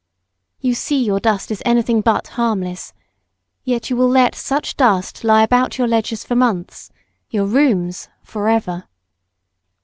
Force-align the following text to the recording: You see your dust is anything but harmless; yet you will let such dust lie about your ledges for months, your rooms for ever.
You 0.59 0.73
see 0.73 1.05
your 1.05 1.19
dust 1.19 1.51
is 1.51 1.61
anything 1.63 2.01
but 2.01 2.29
harmless; 2.29 2.91
yet 3.63 3.91
you 3.91 3.95
will 3.95 4.09
let 4.09 4.33
such 4.33 4.75
dust 4.75 5.23
lie 5.23 5.43
about 5.43 5.77
your 5.77 5.87
ledges 5.87 6.23
for 6.23 6.35
months, 6.35 6.89
your 7.29 7.45
rooms 7.45 8.09
for 8.23 8.49
ever. 8.49 8.85